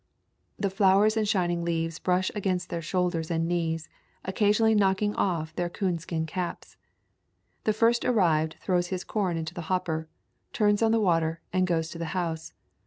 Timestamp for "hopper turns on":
9.69-10.91